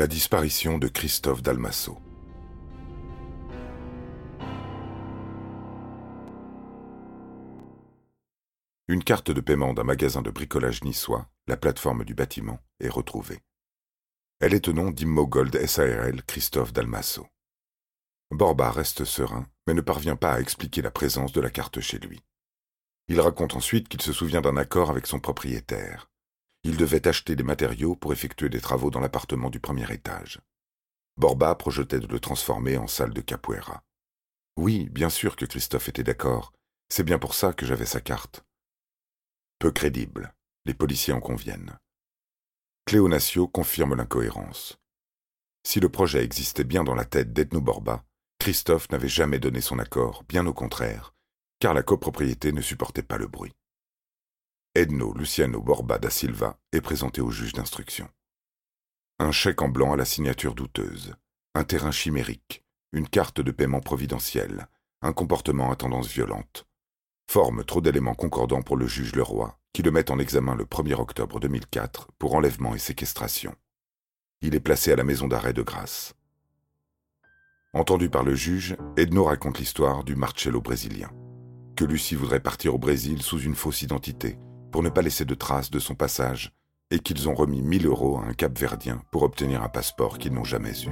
La 0.00 0.06
disparition 0.06 0.78
de 0.78 0.88
Christophe 0.88 1.42
Dalmasso. 1.42 1.98
Une 8.88 9.04
carte 9.04 9.30
de 9.30 9.42
paiement 9.42 9.74
d'un 9.74 9.84
magasin 9.84 10.22
de 10.22 10.30
bricolage 10.30 10.82
niçois, 10.84 11.28
la 11.48 11.58
plateforme 11.58 12.06
du 12.06 12.14
bâtiment, 12.14 12.60
est 12.80 12.88
retrouvée. 12.88 13.40
Elle 14.40 14.54
est 14.54 14.68
au 14.68 14.72
nom 14.72 14.90
d'Immogold 14.90 15.54
SARL 15.66 16.22
Christophe 16.22 16.72
Dalmasso. 16.72 17.26
Borba 18.30 18.70
reste 18.70 19.04
serein, 19.04 19.46
mais 19.66 19.74
ne 19.74 19.82
parvient 19.82 20.16
pas 20.16 20.32
à 20.32 20.40
expliquer 20.40 20.80
la 20.80 20.90
présence 20.90 21.32
de 21.32 21.42
la 21.42 21.50
carte 21.50 21.80
chez 21.80 21.98
lui. 21.98 22.24
Il 23.08 23.20
raconte 23.20 23.54
ensuite 23.54 23.88
qu'il 23.88 24.00
se 24.00 24.14
souvient 24.14 24.40
d'un 24.40 24.56
accord 24.56 24.88
avec 24.88 25.06
son 25.06 25.20
propriétaire. 25.20 26.10
Il 26.62 26.76
devait 26.76 27.08
acheter 27.08 27.36
des 27.36 27.42
matériaux 27.42 27.96
pour 27.96 28.12
effectuer 28.12 28.48
des 28.48 28.60
travaux 28.60 28.90
dans 28.90 29.00
l'appartement 29.00 29.50
du 29.50 29.60
premier 29.60 29.90
étage. 29.92 30.40
Borba 31.16 31.54
projetait 31.54 32.00
de 32.00 32.06
le 32.06 32.20
transformer 32.20 32.76
en 32.76 32.86
salle 32.86 33.12
de 33.12 33.20
capoeira. 33.20 33.82
Oui, 34.56 34.88
bien 34.90 35.10
sûr 35.10 35.36
que 35.36 35.46
Christophe 35.46 35.88
était 35.88 36.02
d'accord. 36.02 36.52
C'est 36.88 37.04
bien 37.04 37.18
pour 37.18 37.34
ça 37.34 37.52
que 37.52 37.64
j'avais 37.66 37.86
sa 37.86 38.00
carte. 38.00 38.44
Peu 39.58 39.70
crédible. 39.70 40.34
Les 40.66 40.74
policiers 40.74 41.14
en 41.14 41.20
conviennent. 41.20 41.78
Cléonatio 42.84 43.48
confirme 43.48 43.94
l'incohérence. 43.94 44.78
Si 45.66 45.80
le 45.80 45.88
projet 45.88 46.24
existait 46.24 46.64
bien 46.64 46.84
dans 46.84 46.94
la 46.94 47.04
tête 47.04 47.32
d'Ethno 47.32 47.60
Borba, 47.60 48.04
Christophe 48.38 48.90
n'avait 48.90 49.08
jamais 49.08 49.38
donné 49.38 49.60
son 49.60 49.78
accord, 49.78 50.24
bien 50.28 50.46
au 50.46 50.54
contraire, 50.54 51.14
car 51.58 51.74
la 51.74 51.82
copropriété 51.82 52.52
ne 52.52 52.62
supportait 52.62 53.02
pas 53.02 53.18
le 53.18 53.26
bruit. 53.26 53.52
Edno 54.76 55.12
Luciano 55.12 55.60
Borba 55.60 55.98
da 55.98 56.10
Silva 56.10 56.56
est 56.70 56.80
présenté 56.80 57.20
au 57.20 57.32
juge 57.32 57.52
d'instruction. 57.52 58.08
Un 59.18 59.32
chèque 59.32 59.62
en 59.62 59.68
blanc 59.68 59.92
à 59.92 59.96
la 59.96 60.04
signature 60.04 60.54
douteuse, 60.54 61.16
un 61.56 61.64
terrain 61.64 61.90
chimérique, 61.90 62.62
une 62.92 63.08
carte 63.08 63.40
de 63.40 63.50
paiement 63.50 63.80
providentielle, 63.80 64.68
un 65.02 65.12
comportement 65.12 65.72
à 65.72 65.76
tendance 65.76 66.06
violente, 66.06 66.68
forment 67.28 67.64
trop 67.64 67.80
d'éléments 67.80 68.14
concordants 68.14 68.62
pour 68.62 68.76
le 68.76 68.86
juge 68.86 69.16
Leroy, 69.16 69.58
qui 69.72 69.82
le 69.82 69.90
met 69.90 70.08
en 70.08 70.20
examen 70.20 70.54
le 70.54 70.64
1er 70.64 71.00
octobre 71.00 71.40
2004 71.40 72.12
pour 72.16 72.36
enlèvement 72.36 72.72
et 72.72 72.78
séquestration. 72.78 73.56
Il 74.40 74.54
est 74.54 74.60
placé 74.60 74.92
à 74.92 74.96
la 74.96 75.04
maison 75.04 75.26
d'arrêt 75.26 75.52
de 75.52 75.62
grâce. 75.62 76.14
Entendu 77.72 78.08
par 78.08 78.22
le 78.22 78.36
juge, 78.36 78.76
Edno 78.96 79.24
raconte 79.24 79.58
l'histoire 79.58 80.04
du 80.04 80.14
Marcello 80.14 80.60
brésilien 80.60 81.10
que 81.80 81.86
Lucie 81.86 82.14
voudrait 82.14 82.40
partir 82.40 82.74
au 82.74 82.78
Brésil 82.78 83.22
sous 83.22 83.40
une 83.40 83.54
fausse 83.54 83.80
identité, 83.80 84.38
pour 84.70 84.82
ne 84.82 84.88
pas 84.88 85.02
laisser 85.02 85.24
de 85.24 85.34
traces 85.34 85.70
de 85.70 85.78
son 85.78 85.94
passage, 85.94 86.52
et 86.90 86.98
qu'ils 86.98 87.28
ont 87.28 87.34
remis 87.34 87.62
1000 87.62 87.86
euros 87.86 88.18
à 88.18 88.24
un 88.24 88.34
Cap-Verdien 88.34 89.02
pour 89.10 89.22
obtenir 89.22 89.62
un 89.62 89.68
passeport 89.68 90.18
qu'ils 90.18 90.32
n'ont 90.32 90.44
jamais 90.44 90.84
eu. 90.84 90.90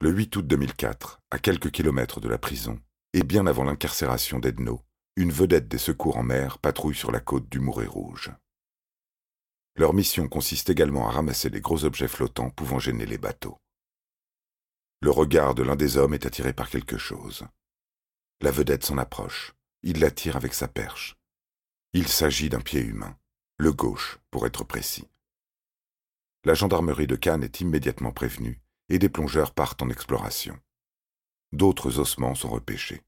Le 0.00 0.10
8 0.10 0.36
août 0.36 0.46
2004, 0.46 1.22
à 1.30 1.38
quelques 1.38 1.70
kilomètres 1.70 2.20
de 2.20 2.28
la 2.28 2.38
prison, 2.38 2.78
et 3.12 3.22
bien 3.22 3.46
avant 3.46 3.64
l'incarcération 3.64 4.38
d'Edno, 4.38 4.82
une 5.16 5.32
vedette 5.32 5.68
des 5.68 5.78
secours 5.78 6.18
en 6.18 6.22
mer 6.22 6.58
patrouille 6.58 6.94
sur 6.94 7.10
la 7.10 7.20
côte 7.20 7.48
du 7.48 7.60
Mouret 7.60 7.86
Rouge. 7.86 8.30
Leur 9.74 9.94
mission 9.94 10.28
consiste 10.28 10.70
également 10.70 11.08
à 11.08 11.12
ramasser 11.12 11.48
les 11.48 11.60
gros 11.60 11.84
objets 11.84 12.08
flottants 12.08 12.50
pouvant 12.50 12.78
gêner 12.78 13.06
les 13.06 13.18
bateaux. 13.18 13.58
Le 15.00 15.10
regard 15.10 15.54
de 15.54 15.62
l'un 15.62 15.76
des 15.76 15.96
hommes 15.96 16.14
est 16.14 16.26
attiré 16.26 16.52
par 16.52 16.70
quelque 16.70 16.98
chose. 16.98 17.46
La 18.40 18.50
vedette 18.50 18.84
s'en 18.84 18.98
approche. 18.98 19.54
Il 19.82 20.00
l'attire 20.00 20.36
avec 20.36 20.54
sa 20.54 20.68
perche. 20.68 21.16
Il 21.92 22.08
s'agit 22.08 22.48
d'un 22.48 22.60
pied 22.60 22.80
humain, 22.80 23.16
le 23.58 23.72
gauche 23.72 24.18
pour 24.30 24.46
être 24.46 24.64
précis. 24.64 25.08
La 26.44 26.54
gendarmerie 26.54 27.06
de 27.06 27.16
Cannes 27.16 27.44
est 27.44 27.60
immédiatement 27.60 28.12
prévenue 28.12 28.60
et 28.88 28.98
des 28.98 29.08
plongeurs 29.08 29.52
partent 29.52 29.82
en 29.82 29.90
exploration. 29.90 30.58
D'autres 31.52 31.98
ossements 31.98 32.34
sont 32.34 32.50
repêchés. 32.50 33.02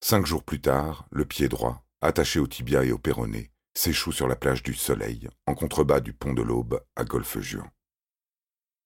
Cinq 0.00 0.26
jours 0.26 0.42
plus 0.42 0.60
tard, 0.60 1.06
le 1.10 1.24
pied 1.24 1.48
droit, 1.48 1.84
attaché 2.00 2.40
au 2.40 2.46
tibia 2.46 2.84
et 2.84 2.92
au 2.92 2.98
péroné, 2.98 3.52
s'échoue 3.74 4.12
sur 4.12 4.26
la 4.26 4.36
plage 4.36 4.62
du 4.62 4.74
Soleil, 4.74 5.28
en 5.46 5.54
contrebas 5.54 6.00
du 6.00 6.12
pont 6.12 6.32
de 6.32 6.42
l'Aube, 6.42 6.84
à 6.96 7.04
Golfe-Juan. 7.04 7.70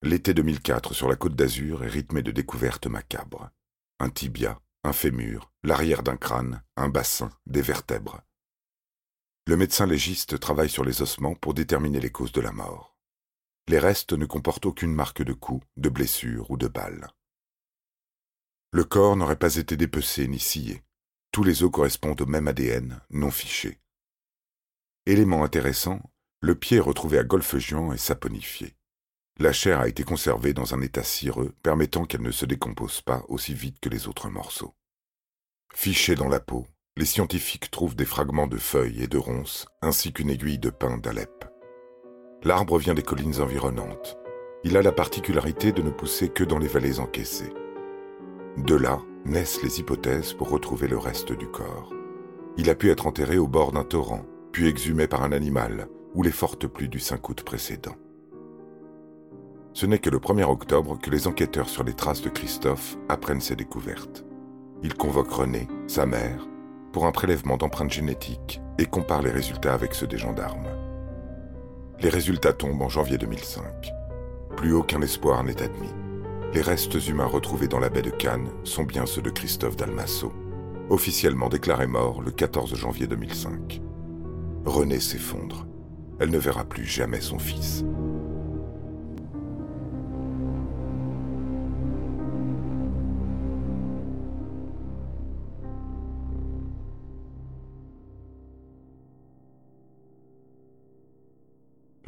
L'été 0.03 0.35
2004 0.35 0.95
sur 0.95 1.09
la 1.09 1.17
côte 1.17 1.35
d'Azur 1.35 1.83
est 1.83 1.89
rythmé 1.89 2.23
de 2.23 2.31
découvertes 2.31 2.87
macabres. 2.87 3.51
Un 3.99 4.11
tibia, 4.11 4.61
un 4.85 4.93
fémur, 4.93 5.51
l'arrière 5.63 6.03
d'un 6.03 6.17
crâne, 6.19 6.63
un 6.77 6.89
bassin, 6.89 7.31
des 7.47 7.63
vertèbres. 7.63 8.21
Le 9.47 9.57
médecin 9.57 9.87
légiste 9.87 10.39
travaille 10.39 10.69
sur 10.69 10.85
les 10.85 11.03
ossements 11.03 11.35
pour 11.35 11.55
déterminer 11.55 12.01
les 12.01 12.11
causes 12.11 12.33
de 12.33 12.41
la 12.41 12.53
mort. 12.53 12.97
Les 13.69 13.79
restes 13.79 14.13
ne 14.13 14.27
comportent 14.27 14.67
aucune 14.67 14.93
marque 14.93 15.23
de 15.23 15.33
coup, 15.33 15.63
de 15.77 15.89
blessure 15.89 16.51
ou 16.51 16.57
de 16.57 16.69
balle. 16.69 17.09
Le 18.73 18.85
corps 18.85 19.17
n'aurait 19.17 19.39
pas 19.39 19.57
été 19.57 19.77
dépecé 19.77 20.29
ni 20.29 20.39
scié. 20.39 20.83
Tous 21.33 21.43
les 21.43 21.63
os 21.63 21.71
correspondent 21.71 22.21
au 22.21 22.27
même 22.27 22.49
ADN, 22.49 23.01
non 23.11 23.31
fiché. 23.31 23.81
Élément 25.07 25.43
intéressant, 25.43 26.01
le 26.41 26.55
pied 26.55 26.81
retrouvé 26.81 27.19
à 27.19 27.25
Golfe-Juan 27.25 27.93
est 27.93 27.99
saponifié. 27.99 28.77
La 29.39 29.53
chair 29.53 29.81
a 29.81 29.89
été 29.89 30.03
conservée 30.03 30.55
dans 30.55 30.75
un 30.75 30.81
état 30.81 31.03
cireux 31.03 31.53
permettant 31.63 32.07
qu'elle 32.07 32.23
ne 32.23 32.31
se 32.31 32.47
décompose 32.47 33.03
pas 33.03 33.23
aussi 33.29 33.53
vite 33.53 33.81
que 33.81 33.91
les 33.91 34.09
autres 34.09 34.31
morceaux. 34.31 34.75
Fichés 35.75 36.15
dans 36.15 36.29
la 36.29 36.41
peau, 36.41 36.67
les 36.97 37.05
scientifiques 37.05 37.71
trouvent 37.71 37.97
des 37.97 38.07
fragments 38.07 38.47
de 38.47 38.57
feuilles 38.57 39.03
et 39.03 39.09
de 39.09 39.19
ronces 39.19 39.67
ainsi 39.83 40.15
qu'une 40.15 40.31
aiguille 40.31 40.59
de 40.59 40.71
pin 40.71 40.97
d'Alep. 40.97 41.45
L'arbre 42.45 42.79
vient 42.79 42.95
des 42.95 43.03
collines 43.03 43.43
environnantes. 43.43 44.17
Il 44.65 44.75
a 44.79 44.83
la 44.83 44.93
particularité 44.93 45.71
de 45.71 45.83
ne 45.83 45.91
pousser 45.91 46.31
que 46.31 46.43
dans 46.43 46.59
les 46.59 46.69
vallées 46.69 46.99
encaissées. 46.99 47.53
De 48.57 48.75
là 48.75 49.03
naissent 49.27 49.63
les 49.63 49.81
hypothèses 49.81 50.33
pour 50.33 50.49
retrouver 50.49 50.89
le 50.89 50.97
reste 50.97 51.33
du 51.33 51.47
corps. 51.49 51.93
Il 52.57 52.71
a 52.71 52.75
pu 52.75 52.91
être 52.91 53.07
enterré 53.07 53.37
au 53.37 53.49
bord 53.49 53.73
d'un 53.73 53.85
torrent, 53.85 54.25
puis 54.53 54.67
exhumé 54.67 55.07
par 55.07 55.23
un 55.23 55.33
animal, 55.33 55.89
ou 56.15 56.23
les 56.23 56.33
fortes 56.33 56.67
pluies 56.67 56.89
du 56.89 57.01
5 57.01 57.29
août 57.29 57.43
précédent. 57.43 57.97
Ce 59.77 59.85
n'est 59.85 59.99
que 59.99 60.09
le 60.09 60.17
1er 60.17 60.45
octobre 60.45 60.99
que 60.99 61.11
les 61.11 61.27
enquêteurs 61.27 61.69
sur 61.69 61.85
les 61.85 61.93
traces 61.93 62.23
de 62.23 62.31
Christophe 62.31 62.97
apprennent 63.11 63.43
ces 63.43 63.57
découvertes. 63.57 64.25
Ils 64.83 64.95
convoquent 64.95 65.35
René, 65.35 65.69
sa 65.87 66.07
mère, 66.07 66.49
pour 66.93 67.05
un 67.05 67.13
prélèvement 67.13 67.59
d'empreintes 67.59 67.93
génétiques 67.93 68.63
et 68.79 68.87
comparent 68.87 69.21
les 69.21 69.31
résultats 69.31 69.75
avec 69.75 69.95
ceux 69.95 70.07
des 70.07 70.17
gendarmes. 70.17 70.67
Les 72.01 72.09
résultats 72.09 72.55
tombent 72.55 72.81
en 72.81 72.89
janvier 72.89 73.19
2005. 73.19 73.93
Plus 74.57 74.73
aucun 74.73 75.03
espoir 75.03 75.45
n'est 75.45 75.61
admis. 75.61 75.93
Les 76.55 76.63
restes 76.63 77.07
humains 77.07 77.27
retrouvés 77.27 77.69
dans 77.69 77.79
la 77.79 77.91
baie 77.91 78.01
de 78.01 78.09
Cannes 78.09 78.49
sont 78.65 78.85
bien 78.85 79.05
ceux 79.05 79.21
de 79.21 79.29
Christophe 79.29 79.77
Dalmasso, 79.77 80.33
officiellement 80.89 81.51
déclaré 81.51 81.87
mort 81.87 82.23
le 82.23 82.31
14 82.31 82.75
janvier 82.77 83.09
2005. 83.09 83.83
René 84.65 85.01
s'effondre. 85.01 85.67
Elle 86.19 86.31
ne 86.31 86.39
verra 86.39 86.65
plus 86.65 86.87
jamais 86.87 87.21
son 87.21 87.39
fils. 87.39 87.85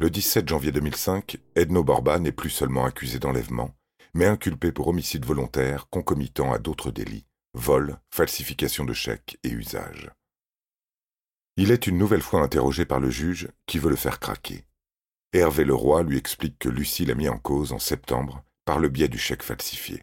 Le 0.01 0.09
17 0.09 0.47
janvier 0.47 0.71
2005, 0.71 1.39
Edno 1.55 1.83
Borba 1.83 2.19
n'est 2.19 2.31
plus 2.31 2.49
seulement 2.49 2.85
accusé 2.85 3.19
d'enlèvement, 3.19 3.75
mais 4.13 4.27
inculpé 4.27 4.71
pour 4.71 4.87
homicide 4.87 5.25
volontaire 5.25 5.89
concomitant 5.89 6.53
à 6.53 6.57
d'autres 6.57 6.89
délits, 6.89 7.27
vol, 7.53 7.99
falsification 8.09 8.85
de 8.85 8.93
chèques 8.93 9.37
et 9.43 9.49
usage. 9.49 10.09
Il 11.57 11.69
est 11.71 11.85
une 11.85 11.97
nouvelle 11.97 12.21
fois 12.21 12.41
interrogé 12.41 12.85
par 12.85 13.01
le 13.01 13.09
juge 13.09 13.49
qui 13.65 13.77
veut 13.77 13.89
le 13.89 13.97
faire 13.97 14.21
craquer. 14.21 14.63
Hervé 15.33 15.65
Leroy 15.65 16.03
lui 16.03 16.17
explique 16.17 16.57
que 16.59 16.69
Lucie 16.69 17.05
l'a 17.05 17.13
mis 17.13 17.27
en 17.27 17.37
cause 17.37 17.73
en 17.73 17.79
septembre 17.79 18.45
par 18.63 18.79
le 18.79 18.87
biais 18.87 19.09
du 19.09 19.17
chèque 19.17 19.43
falsifié. 19.43 20.01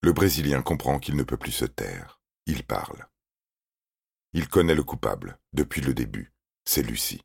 Le 0.00 0.12
Brésilien 0.12 0.62
comprend 0.62 1.00
qu'il 1.00 1.16
ne 1.16 1.24
peut 1.24 1.36
plus 1.36 1.50
se 1.50 1.64
taire. 1.64 2.20
Il 2.46 2.62
parle. 2.62 3.08
Il 4.32 4.48
connaît 4.48 4.76
le 4.76 4.84
coupable, 4.84 5.40
depuis 5.52 5.80
le 5.80 5.92
début. 5.92 6.32
C'est 6.64 6.82
Lucie. 6.82 7.22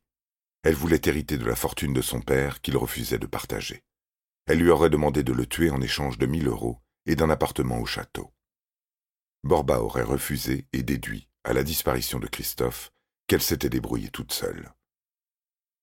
Elle 0.65 0.73
voulait 0.73 1.01
hériter 1.05 1.37
de 1.37 1.45
la 1.45 1.55
fortune 1.55 1.93
de 1.93 2.01
son 2.01 2.21
père 2.21 2.59
qu'il 2.59 2.75
refusait 2.75 3.19
de 3.19 3.27
partager. 3.27 3.83
Elle 4.47 4.57
lui 4.57 4.71
aurait 4.71 4.89
demandé 4.89 5.21
de 5.21 5.31
le 5.31 5.45
tuer 5.45 5.69
en 5.69 5.79
échange 5.79 6.17
de 6.17 6.25
mille 6.25 6.47
euros 6.47 6.79
et 7.05 7.15
d'un 7.15 7.29
appartement 7.29 7.79
au 7.79 7.85
château. 7.85 8.33
Borba 9.43 9.79
aurait 9.79 10.01
refusé 10.01 10.65
et 10.73 10.81
déduit, 10.81 11.29
à 11.43 11.53
la 11.53 11.61
disparition 11.61 12.17
de 12.17 12.25
Christophe, 12.25 12.91
qu'elle 13.27 13.43
s'était 13.43 13.69
débrouillée 13.69 14.09
toute 14.09 14.33
seule. 14.33 14.73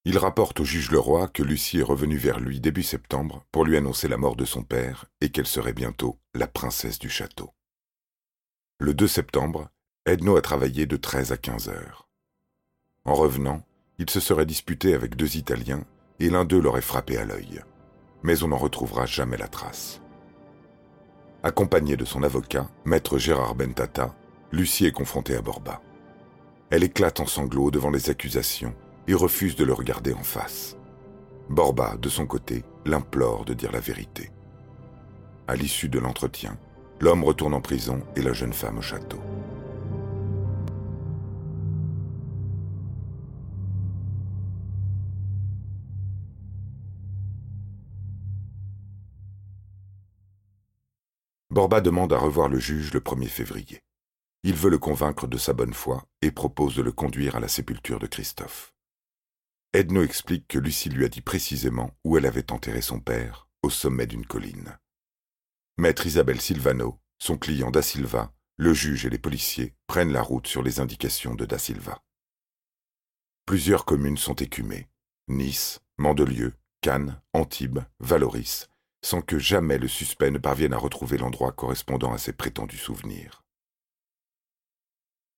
Il 0.04 0.18
rapporte 0.18 0.58
au 0.58 0.64
juge 0.64 0.90
Leroy 0.90 1.28
que 1.28 1.44
Lucie 1.44 1.78
est 1.78 1.84
revenue 1.84 2.18
vers 2.18 2.40
lui 2.40 2.58
début 2.58 2.82
septembre 2.82 3.46
pour 3.52 3.64
lui 3.64 3.76
annoncer 3.76 4.08
la 4.08 4.16
mort 4.16 4.34
de 4.34 4.44
son 4.44 4.64
père 4.64 5.06
et 5.20 5.30
qu'elle 5.30 5.46
serait 5.46 5.74
bientôt 5.74 6.18
la 6.34 6.48
princesse 6.48 6.98
du 6.98 7.08
château. 7.08 7.54
Le 8.80 8.94
2 8.94 9.06
septembre, 9.06 9.70
Edno 10.06 10.36
a 10.36 10.42
travaillé 10.42 10.86
de 10.86 10.96
13 10.96 11.30
à 11.30 11.36
15 11.36 11.68
heures. 11.68 12.08
En 13.04 13.14
revenant, 13.14 13.64
il 13.98 14.08
se 14.10 14.20
serait 14.20 14.46
disputé 14.46 14.94
avec 14.94 15.16
deux 15.16 15.36
Italiens 15.36 15.84
et 16.20 16.30
l'un 16.30 16.44
d'eux 16.44 16.60
l'aurait 16.60 16.80
frappé 16.80 17.16
à 17.16 17.24
l'œil. 17.24 17.60
Mais 18.22 18.42
on 18.42 18.48
n'en 18.48 18.56
retrouvera 18.56 19.06
jamais 19.06 19.36
la 19.36 19.48
trace. 19.48 20.00
Accompagnée 21.42 21.96
de 21.96 22.04
son 22.04 22.22
avocat, 22.22 22.68
maître 22.84 23.18
Gérard 23.18 23.54
Bentata, 23.54 24.14
Lucie 24.52 24.86
est 24.86 24.92
confrontée 24.92 25.34
à 25.34 25.42
Borba. 25.42 25.80
Elle 26.70 26.84
éclate 26.84 27.20
en 27.20 27.26
sanglots 27.26 27.70
devant 27.70 27.90
les 27.90 28.10
accusations 28.10 28.74
et 29.08 29.14
refuse 29.14 29.56
de 29.56 29.64
le 29.64 29.72
regarder 29.72 30.12
en 30.12 30.22
face. 30.22 30.76
Borba, 31.48 31.96
de 32.00 32.08
son 32.08 32.26
côté, 32.26 32.64
l'implore 32.86 33.44
de 33.44 33.54
dire 33.54 33.72
la 33.72 33.80
vérité. 33.80 34.30
À 35.48 35.56
l'issue 35.56 35.88
de 35.88 35.98
l'entretien, 35.98 36.56
l'homme 37.00 37.24
retourne 37.24 37.54
en 37.54 37.60
prison 37.60 38.02
et 38.14 38.22
la 38.22 38.32
jeune 38.32 38.52
femme 38.52 38.78
au 38.78 38.82
château. 38.82 39.20
Borba 51.52 51.82
demande 51.82 52.14
à 52.14 52.18
revoir 52.18 52.48
le 52.48 52.58
juge 52.58 52.94
le 52.94 53.00
1er 53.00 53.28
février. 53.28 53.82
Il 54.42 54.54
veut 54.54 54.70
le 54.70 54.78
convaincre 54.78 55.26
de 55.26 55.36
sa 55.36 55.52
bonne 55.52 55.74
foi 55.74 56.06
et 56.22 56.30
propose 56.30 56.74
de 56.74 56.80
le 56.80 56.92
conduire 56.92 57.36
à 57.36 57.40
la 57.40 57.48
sépulture 57.48 57.98
de 57.98 58.06
Christophe. 58.06 58.72
Edno 59.74 60.02
explique 60.02 60.48
que 60.48 60.58
Lucie 60.58 60.88
lui 60.88 61.04
a 61.04 61.10
dit 61.10 61.20
précisément 61.20 61.90
où 62.04 62.16
elle 62.16 62.24
avait 62.24 62.50
enterré 62.52 62.80
son 62.80 63.00
père, 63.00 63.48
au 63.62 63.68
sommet 63.68 64.06
d'une 64.06 64.24
colline. 64.24 64.78
Maître 65.76 66.06
Isabelle 66.06 66.40
Silvano, 66.40 66.98
son 67.18 67.36
client 67.36 67.70
Da 67.70 67.82
Silva, 67.82 68.32
le 68.56 68.72
juge 68.72 69.04
et 69.04 69.10
les 69.10 69.18
policiers 69.18 69.74
prennent 69.86 70.12
la 70.12 70.22
route 70.22 70.46
sur 70.46 70.62
les 70.62 70.80
indications 70.80 71.34
de 71.34 71.44
Da 71.44 71.58
Silva. 71.58 72.02
Plusieurs 73.44 73.84
communes 73.84 74.16
sont 74.16 74.36
écumées. 74.36 74.88
Nice, 75.28 75.80
Mandelieu, 75.98 76.54
Cannes, 76.80 77.20
Antibes, 77.34 77.80
Valoris, 78.00 78.70
sans 79.04 79.20
que 79.20 79.38
jamais 79.38 79.78
le 79.78 79.88
suspect 79.88 80.30
ne 80.30 80.38
parvienne 80.38 80.72
à 80.72 80.78
retrouver 80.78 81.18
l'endroit 81.18 81.52
correspondant 81.52 82.12
à 82.12 82.18
ses 82.18 82.32
prétendus 82.32 82.78
souvenirs. 82.78 83.42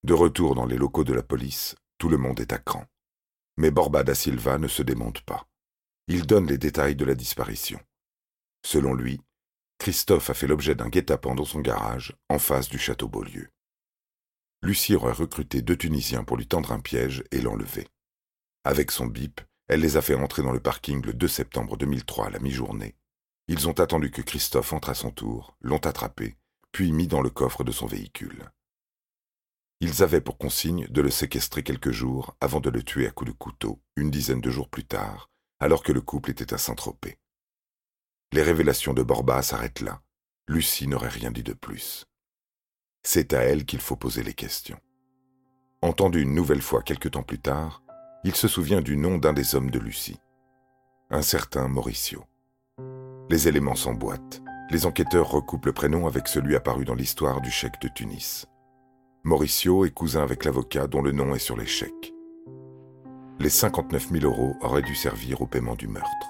De 0.05 0.13
retour 0.13 0.55
dans 0.55 0.67
les 0.67 0.77
locaux 0.77 1.05
de 1.05 1.15
la 1.15 1.23
police, 1.23 1.75
tout 1.97 2.11
le 2.11 2.19
monde 2.19 2.41
est 2.41 2.53
à 2.53 2.59
cran. 2.59 2.85
Mais 3.57 3.71
Borba 3.71 4.05
da 4.05 4.15
Silva 4.15 4.59
ne 4.59 4.69
se 4.69 4.83
démonte 4.83 5.23
pas. 5.23 5.47
Il 6.09 6.27
donne 6.27 6.47
les 6.47 6.59
détails 6.59 6.97
de 6.97 7.05
la 7.07 7.15
disparition. 7.15 7.81
Selon 8.67 8.93
lui, 8.93 9.21
Christophe 9.79 10.29
a 10.29 10.35
fait 10.35 10.47
l'objet 10.47 10.75
d'un 10.75 10.89
guet-apens 10.89 11.35
dans 11.35 11.45
son 11.45 11.61
garage, 11.61 12.15
en 12.29 12.39
face 12.39 12.69
du 12.69 12.79
château 12.79 13.09
Beaulieu. 13.09 13.49
Lucie 14.63 14.95
aurait 14.95 15.13
recruté 15.13 15.63
deux 15.63 15.77
Tunisiens 15.77 16.25
pour 16.25 16.37
lui 16.37 16.47
tendre 16.47 16.73
un 16.73 16.81
piège 16.81 17.25
et 17.31 17.41
l'enlever. 17.41 17.89
Avec 18.65 18.91
son 18.91 19.07
bip, 19.07 19.41
elle 19.69 19.81
les 19.81 19.97
a 19.97 20.03
fait 20.03 20.15
entrer 20.15 20.43
dans 20.43 20.53
le 20.53 20.61
parking 20.61 21.03
le 21.05 21.15
2 21.15 21.29
septembre 21.29 21.77
2003 21.77 22.27
à 22.27 22.31
la 22.31 22.39
mi-journée 22.39 22.95
ils 23.49 23.69
ont 23.69 23.79
attendu 23.79 24.11
que 24.11 24.23
Christophe 24.23 24.73
entre 24.73 24.91
à 24.91 24.95
son 24.95 25.11
tour, 25.11 25.57
l'ont 25.61 25.79
attrapé, 25.79 26.37
puis 26.73 26.93
mis 26.93 27.07
dans 27.07 27.21
le 27.21 27.31
coffre 27.31 27.65
de 27.65 27.73
son 27.73 27.87
véhicule. 27.87 28.51
Ils 29.81 30.03
avaient 30.03 30.21
pour 30.21 30.39
consigne 30.39 30.87
de 30.89 31.03
le 31.03 31.11
séquestrer 31.11 31.63
quelques 31.63 31.91
jours 31.91 32.37
avant 32.41 32.61
de 32.61 32.71
le 32.71 32.83
tuer 32.83 33.07
à 33.07 33.11
coups 33.11 33.33
de 33.33 33.37
couteau, 33.37 33.81
une 33.97 34.11
dizaine 34.11 34.41
de 34.41 34.51
jours 34.51 34.69
plus 34.69 34.85
tard, 34.85 35.31
alors 35.61 35.83
que 35.83 35.93
le 35.93 36.01
couple 36.01 36.31
était 36.31 36.55
à 36.55 36.59
Saint-Tropez. 36.59 37.19
Les 38.33 38.43
révélations 38.43 38.95
de 38.95 39.03
Borba 39.03 39.43
s'arrêtent 39.43 39.81
là. 39.81 40.01
Lucie 40.49 40.89
n'aurait 40.89 41.09
rien 41.09 41.31
dit 41.31 41.43
de 41.43 41.53
plus. 41.53 42.07
C'est 43.03 43.33
à 43.35 43.43
elle 43.43 43.65
qu'il 43.65 43.81
faut 43.81 43.97
poser 43.97 44.23
les 44.23 44.35
questions. 44.35 44.81
Entendu 45.83 46.23
une 46.23 46.35
nouvelle 46.35 46.63
fois 46.63 46.83
quelque 46.83 47.09
temps 47.09 47.23
plus 47.23 47.39
tard, 47.39 47.83
il 48.25 48.35
se 48.35 48.49
souvient 48.49 48.81
du 48.81 48.97
nom 48.97 49.19
d'un 49.19 49.35
des 49.35 49.55
hommes 49.55 49.71
de 49.71 49.79
Lucie, 49.79 50.19
un 51.11 51.21
certain 51.21 51.69
Mauricio. 51.69 52.25
Les 53.31 53.49
éléments 53.49 53.75
s'emboîtent. 53.75 54.43
Les 54.71 54.85
enquêteurs 54.85 55.31
recoupent 55.31 55.67
le 55.67 55.73
prénom 55.73 56.07
avec 56.07 56.29
celui 56.29 56.57
apparu 56.57 56.85
dans 56.85 56.95
l'histoire 56.95 57.41
du 57.41 57.51
chèque 57.51 57.81
de 57.81 57.89
Tunis. 57.89 58.47
Mauricio 59.23 59.87
est 59.87 59.91
cousin 59.91 60.23
avec 60.23 60.45
l'avocat 60.45 60.87
dont 60.87 61.01
le 61.01 61.11
nom 61.11 61.35
est 61.35 61.39
sur 61.39 61.57
les 61.57 61.67
chèques. 61.67 62.13
Les 63.41 63.49
59 63.49 64.11
000 64.11 64.25
euros 64.25 64.55
auraient 64.61 64.83
dû 64.83 64.95
servir 64.95 65.41
au 65.41 65.47
paiement 65.47 65.75
du 65.75 65.89
meurtre. 65.89 66.29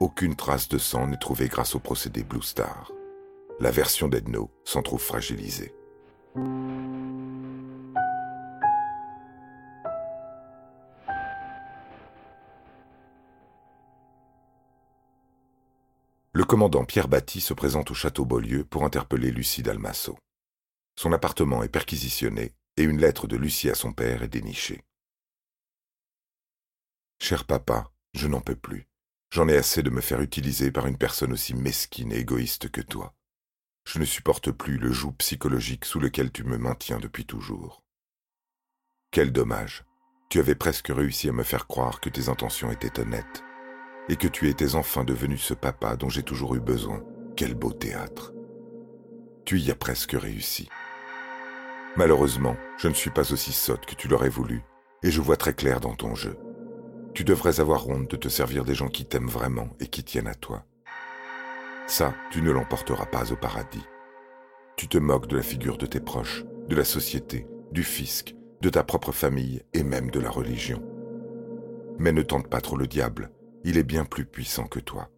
Aucune 0.00 0.36
trace 0.36 0.68
de 0.68 0.78
sang 0.78 1.06
n'est 1.06 1.18
trouvée 1.18 1.48
grâce 1.48 1.74
au 1.74 1.80
procédé 1.80 2.24
Blue 2.24 2.42
Star. 2.42 2.90
La 3.60 3.70
version 3.70 4.08
d'Edno 4.08 4.50
s'en 4.64 4.80
trouve 4.80 5.02
fragilisée. 5.02 5.74
Le 16.36 16.44
commandant 16.44 16.84
Pierre 16.84 17.08
Batty 17.08 17.40
se 17.40 17.54
présente 17.54 17.90
au 17.90 17.94
château 17.94 18.26
Beaulieu 18.26 18.62
pour 18.62 18.84
interpeller 18.84 19.30
Lucie 19.30 19.62
Dalmasso. 19.62 20.18
Son 20.94 21.12
appartement 21.12 21.62
est 21.62 21.70
perquisitionné 21.70 22.52
et 22.76 22.82
une 22.82 23.00
lettre 23.00 23.26
de 23.26 23.38
Lucie 23.38 23.70
à 23.70 23.74
son 23.74 23.94
père 23.94 24.22
est 24.22 24.28
dénichée. 24.28 24.84
Cher 27.22 27.46
papa, 27.46 27.90
je 28.12 28.28
n'en 28.28 28.42
peux 28.42 28.54
plus. 28.54 28.86
J'en 29.32 29.48
ai 29.48 29.56
assez 29.56 29.82
de 29.82 29.88
me 29.88 30.02
faire 30.02 30.20
utiliser 30.20 30.70
par 30.70 30.86
une 30.86 30.98
personne 30.98 31.32
aussi 31.32 31.54
mesquine 31.54 32.12
et 32.12 32.18
égoïste 32.18 32.70
que 32.70 32.82
toi. 32.82 33.14
Je 33.88 33.98
ne 33.98 34.04
supporte 34.04 34.50
plus 34.50 34.76
le 34.76 34.92
joug 34.92 35.12
psychologique 35.12 35.86
sous 35.86 36.00
lequel 36.00 36.30
tu 36.30 36.44
me 36.44 36.58
maintiens 36.58 36.98
depuis 36.98 37.24
toujours. 37.24 37.82
Quel 39.10 39.32
dommage. 39.32 39.86
Tu 40.28 40.38
avais 40.38 40.54
presque 40.54 40.88
réussi 40.88 41.30
à 41.30 41.32
me 41.32 41.44
faire 41.44 41.66
croire 41.66 41.98
que 41.98 42.10
tes 42.10 42.28
intentions 42.28 42.70
étaient 42.70 43.00
honnêtes 43.00 43.42
et 44.08 44.16
que 44.16 44.28
tu 44.28 44.48
étais 44.48 44.74
enfin 44.74 45.04
devenu 45.04 45.36
ce 45.36 45.54
papa 45.54 45.96
dont 45.96 46.08
j'ai 46.08 46.22
toujours 46.22 46.54
eu 46.54 46.60
besoin. 46.60 47.02
Quel 47.36 47.54
beau 47.54 47.72
théâtre. 47.72 48.32
Tu 49.44 49.58
y 49.58 49.70
as 49.70 49.74
presque 49.74 50.12
réussi. 50.12 50.68
Malheureusement, 51.96 52.56
je 52.78 52.88
ne 52.88 52.94
suis 52.94 53.10
pas 53.10 53.32
aussi 53.32 53.52
sotte 53.52 53.86
que 53.86 53.94
tu 53.94 54.08
l'aurais 54.08 54.28
voulu, 54.28 54.62
et 55.02 55.10
je 55.10 55.20
vois 55.20 55.36
très 55.36 55.54
clair 55.54 55.80
dans 55.80 55.94
ton 55.94 56.14
jeu. 56.14 56.36
Tu 57.14 57.24
devrais 57.24 57.60
avoir 57.60 57.88
honte 57.88 58.10
de 58.10 58.16
te 58.16 58.28
servir 58.28 58.64
des 58.64 58.74
gens 58.74 58.88
qui 58.88 59.06
t'aiment 59.06 59.28
vraiment 59.28 59.70
et 59.80 59.86
qui 59.86 60.04
tiennent 60.04 60.26
à 60.26 60.34
toi. 60.34 60.64
Ça, 61.86 62.14
tu 62.30 62.42
ne 62.42 62.50
l'emporteras 62.50 63.06
pas 63.06 63.32
au 63.32 63.36
paradis. 63.36 63.84
Tu 64.76 64.88
te 64.88 64.98
moques 64.98 65.28
de 65.28 65.36
la 65.36 65.42
figure 65.42 65.78
de 65.78 65.86
tes 65.86 66.00
proches, 66.00 66.44
de 66.68 66.76
la 66.76 66.84
société, 66.84 67.46
du 67.72 67.82
fisc, 67.82 68.34
de 68.60 68.68
ta 68.68 68.82
propre 68.82 69.12
famille 69.12 69.62
et 69.72 69.84
même 69.84 70.10
de 70.10 70.20
la 70.20 70.30
religion. 70.30 70.82
Mais 71.98 72.12
ne 72.12 72.22
tente 72.22 72.48
pas 72.48 72.60
trop 72.60 72.76
le 72.76 72.86
diable, 72.86 73.30
il 73.66 73.78
est 73.78 73.82
bien 73.82 74.04
plus 74.04 74.24
puissant 74.24 74.68
que 74.68 74.78
toi. 74.78 75.10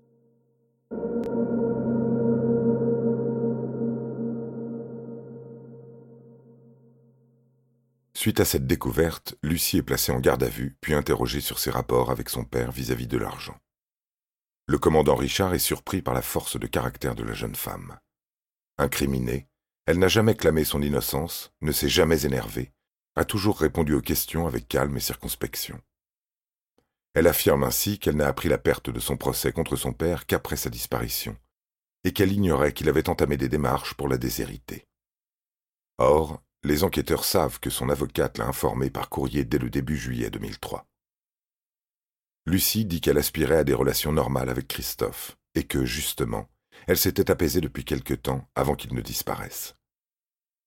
Suite 8.15 8.41
à 8.41 8.47
cette 8.47 8.67
découverte, 8.67 9.37
Lucie 9.43 9.77
est 9.77 9.83
placée 9.83 10.13
en 10.13 10.19
garde 10.19 10.43
à 10.43 10.49
vue, 10.49 10.79
puis 10.81 10.95
interrogée 10.95 11.43
sur 11.43 11.59
ses 11.59 11.71
rapports 11.71 12.11
avec 12.11 12.31
son 12.31 12.45
père 12.45 12.73
vis-à-vis 12.73 13.07
de 13.07 13.19
l'argent. 13.19 13.57
Le 14.67 14.79
commandant 14.79 15.15
Richard 15.15 15.53
est 15.53 15.59
surpris 15.59 16.01
par 16.01 16.15
la 16.15 16.23
force 16.23 16.59
de 16.59 16.67
caractère 16.67 17.15
de 17.15 17.25
la 17.25 17.35
jeune 17.35 17.55
femme. 17.55 17.99
Incriminée, 18.79 19.47
elle 19.85 19.99
n'a 19.99 20.09
jamais 20.09 20.35
clamé 20.35 20.65
son 20.65 20.81
innocence, 20.81 21.53
ne 21.61 21.71
s'est 21.71 21.91
jamais 21.91 22.25
énervée, 22.25 22.73
a 23.15 23.27
toujours 23.27 23.59
répondu 23.59 23.93
aux 23.93 24.01
questions 24.01 24.47
avec 24.47 24.69
calme 24.69 24.97
et 24.97 25.01
circonspection. 25.01 25.79
Elle 27.15 27.27
affirme 27.27 27.65
ainsi 27.65 27.99
qu'elle 27.99 28.17
n'a 28.17 28.29
appris 28.29 28.49
la 28.49 28.59
perte 28.59 28.91
de 28.91 29.01
son 29.01 29.17
procès 29.17 29.53
contre 29.53 29.77
son 29.77 29.93
père 29.93 30.27
qu'après 30.27 30.57
sa 30.57 30.71
disparition, 30.71 31.37
et 32.05 32.13
qu'elle 32.13 32.33
ignorait 32.33 32.73
qu'il 32.73 32.89
avait 32.89 33.09
entamé 33.09 33.37
des 33.37 33.49
démarches 33.49 33.95
pour 33.95 34.09
la 34.09 34.19
déshériter. 34.19 34.87
Or, 35.99 36.43
les 36.63 36.85
enquêteurs 36.85 37.25
savent 37.25 37.61
que 37.61 37.71
son 37.71 37.89
avocate 37.89 38.39
l'a 38.39 38.47
informée 38.47 38.91
par 38.91 39.09
courrier 39.09 39.45
dès 39.45 39.59
le 39.59 39.71
début 39.71 39.97
juillet 39.97 40.31
2003. 40.31 40.87
Lucie 42.47 42.85
dit 42.85 43.01
qu'elle 43.01 43.19
aspirait 43.19 43.59
à 43.59 43.65
des 43.65 43.75
relations 43.75 44.13
normales 44.13 44.49
avec 44.49 44.69
Christophe, 44.69 45.37
et 45.55 45.65
que, 45.65 45.85
justement, 45.85 46.49
elle 46.87 46.99
s'était 46.99 47.31
apaisée 47.31 47.61
depuis 47.61 47.85
quelque 47.85 48.15
temps 48.15 48.49
avant 48.55 48.75
qu'il 48.75 48.95
ne 48.95 49.01
disparaisse. 49.01 49.77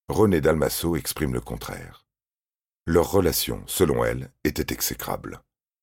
René 0.09 0.41
Dalmasso 0.41 0.95
exprime 0.95 1.33
le 1.33 1.41
contraire. 1.41 2.05
Leur 2.85 3.11
relation, 3.11 3.63
selon 3.67 4.03
elle, 4.03 4.31
était 4.43 4.73
exécrable. 4.73 5.41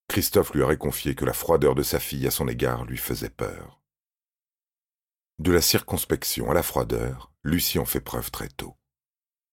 Christophe 0.09 0.55
lui 0.55 0.63
aurait 0.63 0.79
confié 0.79 1.15
que 1.15 1.25
la 1.25 1.35
froideur 1.35 1.75
de 1.75 1.83
sa 1.83 2.01
fille 2.01 2.27
à 2.27 2.31
son 2.31 2.49
égard 2.49 2.85
lui 2.87 2.97
faisait 2.97 3.31
peur. 3.31 3.81
De 5.39 5.53
la 5.53 5.61
circonspection 5.61 6.51
à 6.51 6.55
la 6.55 6.63
froideur, 6.63 7.31
Lucie 7.45 7.79
en 7.79 7.85
fait 7.85 8.01
preuve 8.01 8.31
très 8.31 8.49
tôt. 8.49 8.77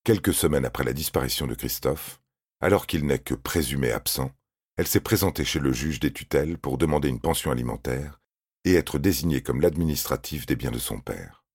Quelques 0.04 0.34
semaines 0.34 0.66
après 0.66 0.84
la 0.84 0.94
disparition 0.94 1.46
de 1.46 1.56
Christophe, 1.56 2.22
alors 2.62 2.88
qu'il 2.88 3.06
n'est 3.06 3.20
que 3.20 3.36
présumé 3.36 3.92
absent, 3.92 4.32
elle 4.78 4.88
s'est 4.88 5.02
présentée 5.02 5.46
chez 5.46 5.60
le 5.60 5.72
juge 5.74 6.00
des 6.00 6.12
tutelles 6.12 6.58
pour 6.58 6.78
demander 6.78 7.10
une 7.10 7.22
pension 7.22 7.52
alimentaire 7.52 8.22
et 8.64 8.74
être 8.74 8.98
désignée 8.98 9.44
comme 9.44 9.62
l'administratif 9.62 10.46
des 10.46 10.56
biens 10.56 10.72
de 10.72 10.80
son 10.80 11.00
père. 11.00 11.46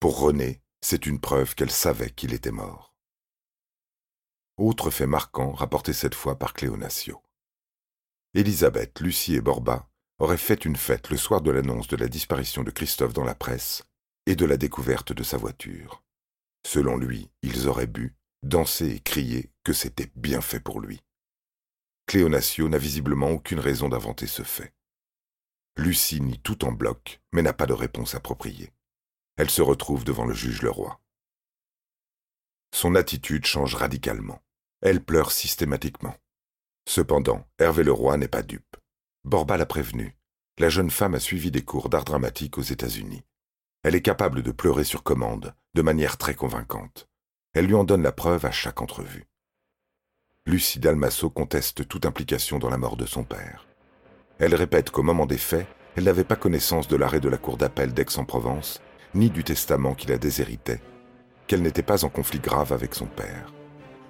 Pour 0.00 0.18
René, 0.18 0.60
c'est 0.80 1.06
une 1.06 1.20
preuve 1.20 1.54
qu'elle 1.54 1.70
savait 1.70 2.10
qu'il 2.10 2.34
était 2.34 2.50
mort. 2.50 2.94
Autre 4.56 4.90
fait 4.90 5.06
marquant 5.06 5.52
rapporté 5.52 5.92
cette 5.92 6.14
fois 6.14 6.38
par 6.38 6.52
Cléonatio. 6.52 7.22
Élisabeth, 8.34 9.00
Lucie 9.00 9.34
et 9.34 9.40
Borba 9.40 9.88
auraient 10.18 10.36
fait 10.36 10.64
une 10.64 10.76
fête 10.76 11.10
le 11.10 11.16
soir 11.16 11.40
de 11.40 11.50
l'annonce 11.50 11.88
de 11.88 11.96
la 11.96 12.08
disparition 12.08 12.62
de 12.62 12.70
Christophe 12.70 13.14
dans 13.14 13.24
la 13.24 13.34
presse 13.34 13.84
et 14.26 14.36
de 14.36 14.44
la 14.44 14.56
découverte 14.56 15.12
de 15.12 15.22
sa 15.22 15.38
voiture. 15.38 16.02
Selon 16.66 16.96
lui, 16.96 17.30
ils 17.42 17.68
auraient 17.68 17.86
bu, 17.86 18.16
dansé 18.42 18.90
et 18.90 19.00
crié 19.00 19.50
que 19.64 19.72
c'était 19.72 20.10
bien 20.14 20.40
fait 20.40 20.60
pour 20.60 20.80
lui. 20.80 21.00
Cléonatio 22.06 22.68
n'a 22.68 22.78
visiblement 22.78 23.30
aucune 23.30 23.60
raison 23.60 23.88
d'inventer 23.88 24.26
ce 24.26 24.42
fait. 24.42 24.74
Lucie 25.76 26.20
nie 26.20 26.38
tout 26.40 26.64
en 26.64 26.72
bloc, 26.72 27.20
mais 27.32 27.42
n'a 27.42 27.52
pas 27.52 27.66
de 27.66 27.72
réponse 27.72 28.14
appropriée. 28.14 28.72
Elle 29.36 29.50
se 29.50 29.62
retrouve 29.62 30.04
devant 30.04 30.24
le 30.24 30.34
juge 30.34 30.62
le 30.62 30.70
roi. 30.70 31.00
Son 32.74 32.94
attitude 32.94 33.46
change 33.46 33.74
radicalement. 33.74 34.42
Elle 34.80 35.02
pleure 35.02 35.32
systématiquement. 35.32 36.16
Cependant, 36.88 37.46
Hervé 37.58 37.84
Leroy 37.84 38.16
n'est 38.16 38.28
pas 38.28 38.40
dupe. 38.40 38.78
Borba 39.22 39.58
l'a 39.58 39.66
prévenu. 39.66 40.16
La 40.58 40.70
jeune 40.70 40.90
femme 40.90 41.14
a 41.14 41.20
suivi 41.20 41.50
des 41.50 41.60
cours 41.60 41.90
d'art 41.90 42.06
dramatique 42.06 42.56
aux 42.56 42.62
États-Unis. 42.62 43.24
Elle 43.82 43.94
est 43.94 44.00
capable 44.00 44.42
de 44.42 44.52
pleurer 44.52 44.84
sur 44.84 45.02
commande, 45.02 45.54
de 45.74 45.82
manière 45.82 46.16
très 46.16 46.34
convaincante. 46.34 47.06
Elle 47.52 47.66
lui 47.66 47.74
en 47.74 47.84
donne 47.84 48.02
la 48.02 48.10
preuve 48.10 48.46
à 48.46 48.50
chaque 48.50 48.80
entrevue. 48.80 49.26
Lucie 50.46 50.78
Dalmasso 50.78 51.28
conteste 51.28 51.86
toute 51.86 52.06
implication 52.06 52.58
dans 52.58 52.70
la 52.70 52.78
mort 52.78 52.96
de 52.96 53.04
son 53.04 53.22
père. 53.22 53.66
Elle 54.38 54.54
répète 54.54 54.90
qu'au 54.90 55.02
moment 55.02 55.26
des 55.26 55.36
faits, 55.36 55.66
elle 55.94 56.04
n'avait 56.04 56.24
pas 56.24 56.36
connaissance 56.36 56.88
de 56.88 56.96
l'arrêt 56.96 57.20
de 57.20 57.28
la 57.28 57.36
cour 57.36 57.58
d'appel 57.58 57.92
d'Aix-en-Provence, 57.92 58.80
ni 59.14 59.28
du 59.28 59.44
testament 59.44 59.94
qui 59.94 60.06
la 60.06 60.16
déshéritait, 60.16 60.80
qu'elle 61.48 61.60
n'était 61.60 61.82
pas 61.82 62.06
en 62.06 62.08
conflit 62.08 62.40
grave 62.40 62.72
avec 62.72 62.94
son 62.94 63.06
père. 63.06 63.52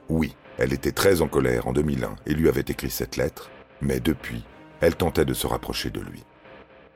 Oui, 0.08 0.34
elle 0.58 0.72
était 0.72 0.92
très 0.92 1.20
en 1.20 1.28
colère 1.28 1.66
en 1.66 1.72
2001 1.72 2.16
et 2.26 2.34
lui 2.34 2.48
avait 2.48 2.62
écrit 2.62 2.90
cette 2.90 3.16
lettre, 3.16 3.50
mais 3.80 4.00
depuis, 4.00 4.44
elle 4.80 4.96
tentait 4.96 5.24
de 5.24 5.34
se 5.34 5.46
rapprocher 5.46 5.90
de 5.90 6.00
lui. 6.00 6.24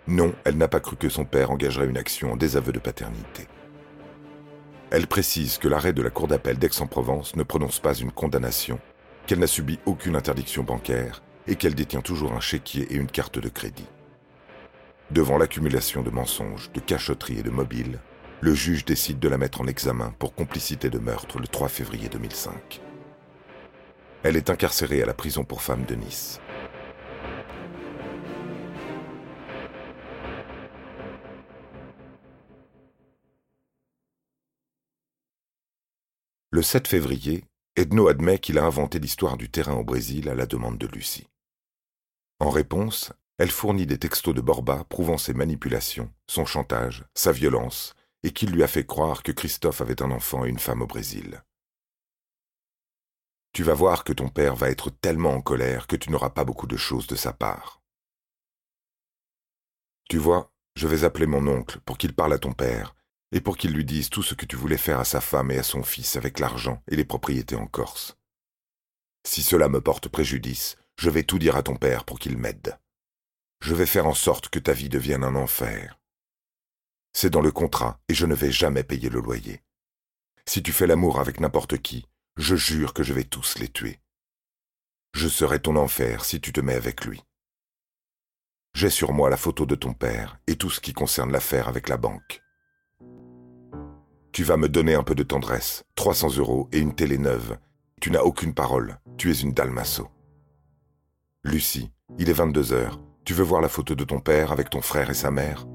Non, 0.06 0.34
elle 0.44 0.56
n'a 0.56 0.68
pas 0.68 0.80
cru 0.80 0.96
que 0.96 1.08
son 1.08 1.24
père 1.24 1.50
engagerait 1.50 1.86
une 1.86 1.98
action 1.98 2.32
en 2.32 2.36
désaveu 2.36 2.72
de 2.72 2.78
paternité. 2.78 3.46
Elle 4.90 5.06
précise 5.06 5.58
que 5.58 5.68
l'arrêt 5.68 5.92
de 5.92 6.02
la 6.02 6.10
Cour 6.10 6.26
d'appel 6.26 6.58
d'Aix-en-Provence 6.58 7.36
ne 7.36 7.42
prononce 7.42 7.78
pas 7.78 7.94
une 7.94 8.12
condamnation, 8.12 8.80
qu'elle 9.26 9.38
n'a 9.38 9.46
subi 9.46 9.78
aucune 9.86 10.16
interdiction 10.16 10.64
bancaire 10.64 11.22
et 11.46 11.56
qu'elle 11.56 11.74
détient 11.74 12.00
toujours 12.00 12.32
un 12.32 12.40
chéquier 12.40 12.92
et 12.92 12.96
une 12.96 13.10
carte 13.10 13.38
de 13.38 13.48
crédit. 13.48 13.88
Devant 15.10 15.38
l'accumulation 15.38 16.02
de 16.02 16.10
mensonges, 16.10 16.72
de 16.72 16.80
cachotteries 16.80 17.40
et 17.40 17.42
de 17.42 17.50
mobiles, 17.50 18.00
le 18.40 18.54
juge 18.54 18.84
décide 18.84 19.20
de 19.20 19.28
la 19.28 19.38
mettre 19.38 19.60
en 19.60 19.66
examen 19.66 20.14
pour 20.18 20.34
complicité 20.34 20.90
de 20.90 20.98
meurtre 20.98 21.38
le 21.38 21.46
3 21.46 21.68
février 21.68 22.08
2005. 22.08 22.80
Elle 24.24 24.36
est 24.36 24.50
incarcérée 24.50 25.02
à 25.02 25.06
la 25.06 25.14
prison 25.14 25.44
pour 25.44 25.62
femmes 25.62 25.84
de 25.84 25.96
Nice. 25.96 26.40
Le 36.50 36.62
7 36.62 36.86
février, 36.86 37.44
Edno 37.74 38.06
admet 38.06 38.38
qu'il 38.38 38.58
a 38.58 38.64
inventé 38.64 39.00
l'histoire 39.00 39.36
du 39.36 39.50
terrain 39.50 39.74
au 39.74 39.84
Brésil 39.84 40.28
à 40.28 40.34
la 40.34 40.46
demande 40.46 40.78
de 40.78 40.86
Lucie. 40.86 41.26
En 42.38 42.50
réponse, 42.50 43.12
elle 43.38 43.50
fournit 43.50 43.86
des 43.86 43.98
textos 43.98 44.34
de 44.34 44.40
Borba 44.40 44.84
prouvant 44.88 45.18
ses 45.18 45.32
manipulations, 45.32 46.12
son 46.28 46.44
chantage, 46.44 47.04
sa 47.14 47.32
violence, 47.32 47.94
et 48.22 48.30
qu'il 48.30 48.50
lui 48.50 48.62
a 48.62 48.68
fait 48.68 48.86
croire 48.86 49.24
que 49.24 49.32
Christophe 49.32 49.80
avait 49.80 50.02
un 50.02 50.12
enfant 50.12 50.44
et 50.44 50.48
une 50.48 50.60
femme 50.60 50.82
au 50.82 50.86
Brésil. 50.86 51.42
Tu 53.52 53.62
vas 53.62 53.74
voir 53.74 54.04
que 54.04 54.14
ton 54.14 54.30
père 54.30 54.56
va 54.56 54.70
être 54.70 54.90
tellement 54.90 55.34
en 55.34 55.42
colère 55.42 55.86
que 55.86 55.96
tu 55.96 56.10
n'auras 56.10 56.30
pas 56.30 56.44
beaucoup 56.44 56.66
de 56.66 56.78
choses 56.78 57.06
de 57.06 57.16
sa 57.16 57.34
part. 57.34 57.82
Tu 60.08 60.16
vois, 60.16 60.50
je 60.74 60.86
vais 60.86 61.04
appeler 61.04 61.26
mon 61.26 61.46
oncle 61.46 61.78
pour 61.80 61.98
qu'il 61.98 62.14
parle 62.14 62.32
à 62.32 62.38
ton 62.38 62.52
père 62.52 62.94
et 63.30 63.42
pour 63.42 63.58
qu'il 63.58 63.72
lui 63.72 63.84
dise 63.84 64.08
tout 64.08 64.22
ce 64.22 64.34
que 64.34 64.46
tu 64.46 64.56
voulais 64.56 64.78
faire 64.78 65.00
à 65.00 65.04
sa 65.04 65.20
femme 65.20 65.50
et 65.50 65.58
à 65.58 65.62
son 65.62 65.82
fils 65.82 66.16
avec 66.16 66.38
l'argent 66.38 66.82
et 66.88 66.96
les 66.96 67.04
propriétés 67.04 67.56
en 67.56 67.66
Corse. 67.66 68.16
Si 69.26 69.42
cela 69.42 69.68
me 69.68 69.80
porte 69.82 70.08
préjudice, 70.08 70.76
je 70.98 71.10
vais 71.10 71.22
tout 71.22 71.38
dire 71.38 71.56
à 71.56 71.62
ton 71.62 71.76
père 71.76 72.04
pour 72.04 72.18
qu'il 72.18 72.38
m'aide. 72.38 72.78
Je 73.60 73.74
vais 73.74 73.86
faire 73.86 74.06
en 74.06 74.14
sorte 74.14 74.48
que 74.48 74.58
ta 74.58 74.72
vie 74.72 74.88
devienne 74.88 75.24
un 75.24 75.34
enfer. 75.34 75.98
C'est 77.12 77.30
dans 77.30 77.42
le 77.42 77.52
contrat 77.52 78.00
et 78.08 78.14
je 78.14 78.24
ne 78.24 78.34
vais 78.34 78.50
jamais 78.50 78.82
payer 78.82 79.10
le 79.10 79.20
loyer. 79.20 79.62
Si 80.46 80.62
tu 80.62 80.72
fais 80.72 80.86
l'amour 80.86 81.20
avec 81.20 81.38
n'importe 81.38 81.78
qui, 81.78 82.06
je 82.36 82.56
jure 82.56 82.94
que 82.94 83.02
je 83.02 83.12
vais 83.12 83.24
tous 83.24 83.58
les 83.58 83.68
tuer. 83.68 84.00
Je 85.14 85.28
serai 85.28 85.60
ton 85.60 85.76
enfer 85.76 86.24
si 86.24 86.40
tu 86.40 86.52
te 86.52 86.60
mets 86.60 86.74
avec 86.74 87.04
lui. 87.04 87.22
J'ai 88.74 88.88
sur 88.88 89.12
moi 89.12 89.28
la 89.28 89.36
photo 89.36 89.66
de 89.66 89.74
ton 89.74 89.92
père 89.92 90.38
et 90.46 90.56
tout 90.56 90.70
ce 90.70 90.80
qui 90.80 90.94
concerne 90.94 91.30
l'affaire 91.30 91.68
avec 91.68 91.88
la 91.88 91.98
banque. 91.98 92.42
Tu 94.32 94.44
vas 94.44 94.56
me 94.56 94.70
donner 94.70 94.94
un 94.94 95.02
peu 95.02 95.14
de 95.14 95.22
tendresse, 95.22 95.84
300 95.94 96.38
euros 96.38 96.70
et 96.72 96.78
une 96.78 96.94
télé 96.94 97.18
neuve. 97.18 97.58
Tu 98.00 98.10
n'as 98.10 98.22
aucune 98.22 98.54
parole, 98.54 98.98
tu 99.18 99.30
es 99.30 99.34
une 99.34 99.52
dalmasso. 99.52 100.08
Lucie, 101.44 101.92
il 102.18 102.30
est 102.30 102.34
22 102.34 102.72
heures. 102.72 102.98
Tu 103.24 103.34
veux 103.34 103.44
voir 103.44 103.60
la 103.60 103.68
photo 103.68 103.94
de 103.94 104.04
ton 104.04 104.20
père 104.20 104.52
avec 104.52 104.70
ton 104.70 104.80
frère 104.80 105.10
et 105.10 105.14
sa 105.14 105.30
mère? 105.30 105.66